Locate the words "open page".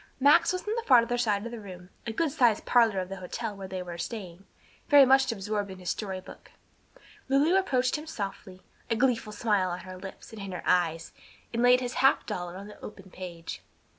12.81-13.61